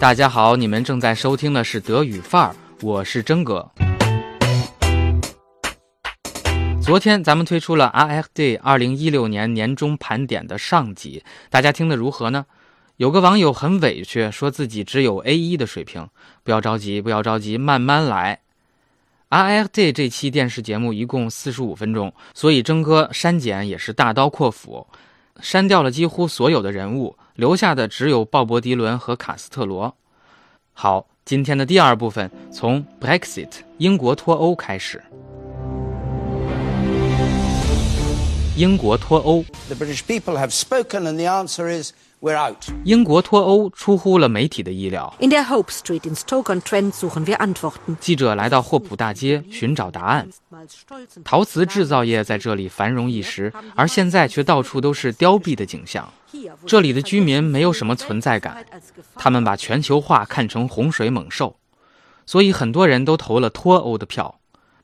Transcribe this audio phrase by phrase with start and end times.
[0.00, 3.70] 大家好，你们正在收听的是德语范儿，我是真哥。
[6.82, 12.46] 昨天咱们推出了 RFD 二零一六年年终盘点的上集，大家听得如何呢？
[12.96, 16.08] 有个网友很委屈，说自己只有 A 一的水平。
[16.42, 18.40] 不要着急，不要着急，慢慢来。
[19.28, 24.86] RFD 这期电视节目一共四十五分钟，所以征哥删减也是大刀阔斧，
[25.42, 27.14] 删掉了几乎所有的人物。
[27.40, 29.96] 留下的只有鲍勃·迪伦和卡斯特罗。
[30.74, 33.48] 好，今天的第二部分从 Brexit
[33.78, 35.02] 英国脱欧开始。
[38.58, 39.42] 英国脱欧。
[39.68, 41.94] The British people have spoken, and the answer is.
[42.20, 42.58] We're out.
[42.84, 45.14] 英国脱欧出乎了媒体的意料。
[45.20, 47.96] In der Hope Street in Stoke-on-Trent suchen wir Antworten.
[47.98, 50.28] 记者来到霍普大街寻找答案。
[51.24, 56.12] 陶瓷制造业在这里繁荣一时，而现在却到处都是凋敝的景象。
[56.66, 58.66] 这里的居民没有什么存在感，
[59.14, 61.56] 他们把全球化看成洪水猛兽，
[62.26, 64.39] 所以很多人都投了脱欧的票。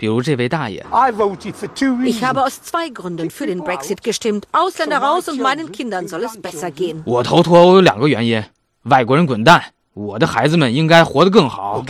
[0.00, 0.82] 比如这位大爷。
[2.06, 4.46] Ich habe aus zwei Gründen für den Brexit gestimmt.
[4.50, 7.02] Ausländer raus und meinen Kindern soll es besser gehen.
[7.04, 8.42] 我投脱欧有两个原因：
[8.84, 9.62] 外国人滚蛋，
[9.92, 11.84] 我的孩子们应该活得更好。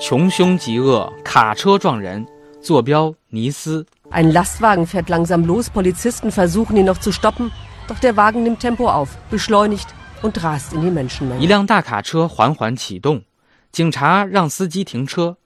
[0.00, 2.26] 穷凶极恶，卡车撞人，
[2.60, 3.86] 坐标尼斯。
[4.10, 5.70] Ein Lastwagen fährt langsam los.
[5.70, 7.52] Polizisten versuchen ihn noch zu stoppen,
[7.86, 9.86] doch der Wagen nimmt Tempo auf, beschleunigt
[10.22, 11.38] und rast in die Menschenmenge.
[11.38, 13.22] 一辆大卡车缓缓启动。
[13.74, 15.36] 警察让司机停车，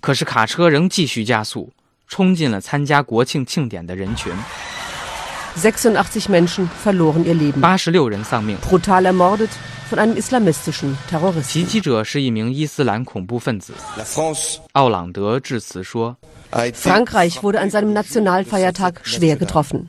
[0.00, 1.72] 可是卡车仍继续加速，
[2.08, 4.32] 冲进了参加国庆庆典的人群。
[5.54, 7.60] 86 Menschen verloren ihr Leben.
[7.60, 9.50] 八十六人丧命，brutal ermordet
[9.88, 11.44] von einem islamistischen Terroristen.
[11.44, 13.72] 袭击者是一名伊斯兰恐怖分子。
[14.72, 16.16] 奥朗德致辞说
[16.50, 19.84] ：“Frankreich wurde an seinem Nationalfeiertag schwer getroffen.”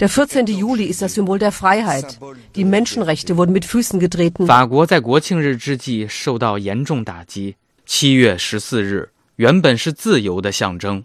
[0.00, 0.46] Der 14.
[0.46, 2.18] Juli ist das Symbol der Freiheit.
[2.56, 4.46] Die Menschenrechte wurden mit Füßen getreten.
[4.46, 7.56] 法国在国庆日之际受到严重打击。
[7.86, 11.04] 七月十四日原本是自由的象征，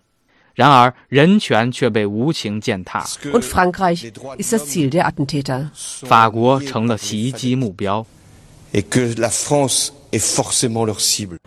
[0.56, 3.04] 然而人权却被无情践踏。
[3.32, 5.70] Und Frankreich ist das Ziel der Attentäter.
[6.06, 8.06] 法国成了袭击目标。
[8.72, 11.38] Et que la France est forcément leur cible.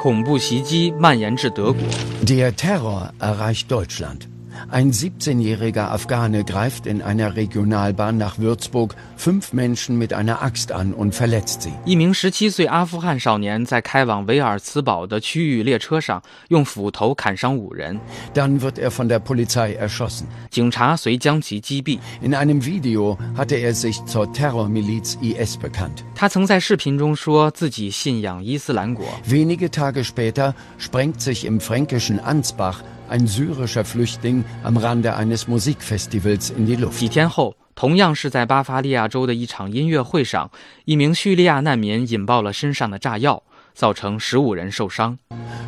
[0.00, 1.82] 恐怖袭击蔓延至德国。
[2.24, 4.26] Der Terror erreicht Deutschland.
[4.69, 10.93] Ein 17-jähriger Afghane greift in einer Regionalbahn nach Würzburg fünf Menschen mit einer Axt an
[10.93, 11.73] und verletzt sie.
[11.85, 17.99] 一名17岁阿富汗少年在开往维尔茨堡的区域列车上用斧头砍伤五人。
[18.33, 20.25] Dann wird er von der Polizei erschossen.
[20.49, 21.99] 警察遂将其击毙。
[22.21, 26.03] In einem Video hatte er sich zur Terrormiliz IS bekannt.
[26.15, 29.05] 他曾在视频中说自己信仰伊斯兰国。
[29.27, 36.65] Wenige Tage später sprengt sich im fränkischen Ansbach ein syrischer Flüchtling am Rande eines Musikfestivals in
[36.65, 36.99] die Luft.
[36.99, 40.49] 几天后，同样是在巴伐利亚州的一场音乐会上，
[40.85, 45.17] 一名叙利亚难民引爆了身上的炸药，造成十五人受伤。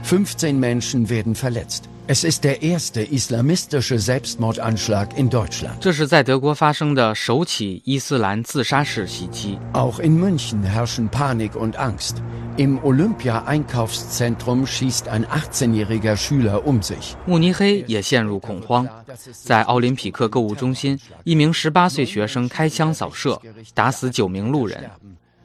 [0.04, 1.84] 15 Menschen werden verletzt.
[2.10, 5.78] Es ist der erste islamistische Selbstmordanschlag in Deutschland.
[5.82, 9.60] 这是在德国发生的首起伊斯兰自杀式袭击。
[9.74, 12.16] Auch in München herrschen Panik und Angst.
[12.59, 17.17] Im Olympia-Einkaufszentrum schießt ein 18-jähriger Schüler um sich.
[17.27, 18.87] 慕尼黑也陷入恐慌，
[19.33, 23.41] 在奥林匹克购物中心，一名18岁学生开枪扫射，
[23.73, 24.91] 打死九名路人。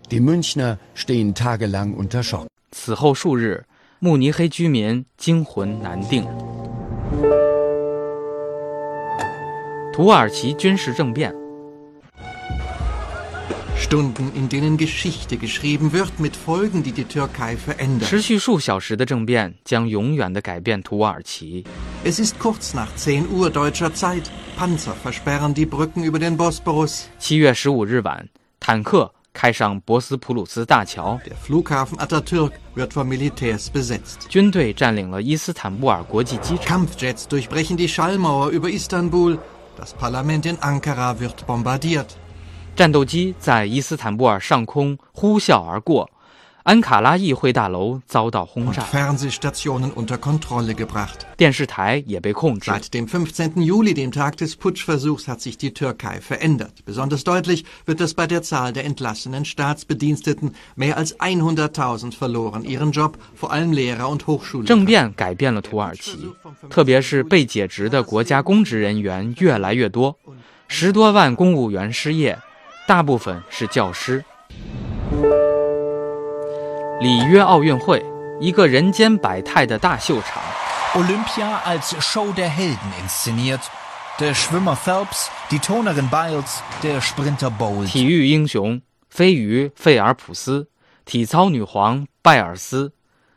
[0.09, 2.47] Die Münchner stehen tagelang unter Schock.
[2.71, 3.63] 此后数日。
[3.99, 6.23] 慕尼黑居民惊魂难定。
[9.91, 11.33] 土耳其军事政变。
[13.76, 18.08] Stunden, in denen Geschichte geschrieben wird mit Folgen, die die Türkei verändern.
[18.08, 21.64] 持续数小时的政变将永远的改变土耳其。
[22.04, 24.30] Es ist kurz nach 10 Uhr deutscher Zeit.
[24.56, 27.08] Panzer versperren die Brücken über den Bosporus.
[27.18, 28.28] 七月十五日晚，
[28.60, 29.12] 坦克。
[29.34, 31.18] 开上博斯普鲁斯大桥。
[31.24, 34.28] Der Flughafen Atatürk wird von Militärs besetzt.
[34.28, 36.86] 军队占领了伊斯坦布尔国际机场。
[36.86, 39.38] Kampfjets durchbrechen die Schallmauer über Istanbul.
[39.78, 42.18] Das Parlament in Ankara wird bombardiert.
[42.77, 46.07] 战斗机在伊斯坦布尔上空呼啸而过。
[46.61, 48.83] 安卡拉议会大楼遭到轰炸，
[51.35, 52.69] 电视台也被控制。
[52.69, 53.65] Seit dem 15.
[53.65, 56.83] Juli, dem Tag des Putschversuchs, hat sich die Türkei verändert.
[56.85, 60.51] Besonders deutlich wird das bei der Zahl der entlassenen Staatsbediensteten.
[60.75, 64.65] Mehr als 100.000 verloren ihren Job, vor allem Lehrer und Hochschulen.
[64.67, 66.29] 政变改变了土耳其，
[66.69, 70.15] 特别是被解职的国家公职人员越来越多，
[70.67, 72.37] 十多万公务员失业，
[72.87, 74.23] 大部分是教师。
[77.01, 78.03] 里约奥运会，
[78.39, 80.41] 一个人间百态的大秀场。
[80.93, 83.59] Olympia als Show der Helden inszeniert
[84.19, 87.87] Der Schwimmer Phelps, die Turnerin Biles, der Sprinter Bolt.
[87.87, 90.69] 体育英雄飞鱼费尔普斯，
[91.03, 92.93] 体操女皇拜尔斯，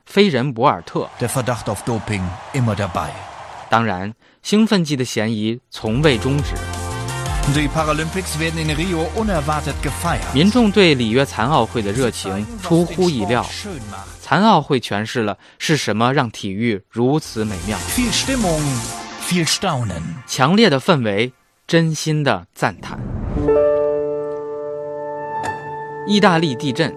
[0.06, 1.08] 飞人博尔特。
[1.18, 2.22] Der Verdacht auf Doping
[2.54, 3.08] immer dabei.
[3.68, 6.54] 当然，兴奋剂的嫌疑从未终止。
[10.32, 13.44] 民众对里约残奥会的热情出乎意料。
[14.20, 17.76] 残奥会诠释了是什么让体育如此美妙.
[20.26, 21.32] 强烈的氛围，
[21.66, 22.98] 真心的赞叹。
[26.06, 26.94] 意大利地震，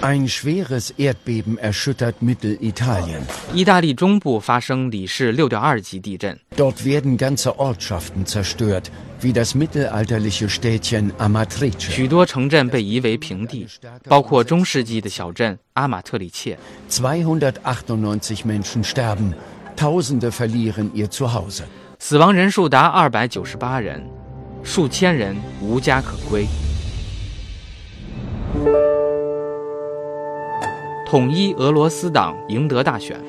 [0.00, 3.22] Ein schweres Erdbeben erschüttert Mittelitalien.
[3.54, 8.90] 意大利中部发生里氏六点二级地震， Dort werden ganze Ortschaften zerstört,
[9.22, 11.90] wie das mittelalterliche Städtchen Amatrice.
[11.90, 13.66] 许多城镇被夷为平地，
[14.06, 16.58] 包括中世纪的小镇阿马特里切。
[16.90, 19.32] 298 Menschen sterben,
[19.74, 21.62] Tausende verlieren ihr Zuhause.
[21.98, 24.06] 死亡人数达二百九十八人，
[24.62, 26.46] 数千人无家可归。
[31.09, 33.19] 统一俄罗斯党赢得大选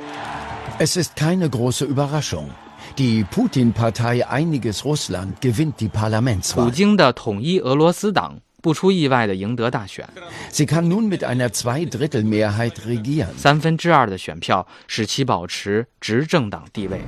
[0.79, 2.51] ，Es ist keine große Überraschung.
[2.99, 6.67] Die Putin-Partei Einiges Russland gewinnt die Parlamentswahl.
[6.67, 10.07] 普京的统一俄罗斯党不出意外的赢得大选
[10.53, 13.29] ，Sie kann nun mit einer Zweidrittelmehrheit regieren.
[13.39, 17.01] 三分之二的选票使其保持执政党地位。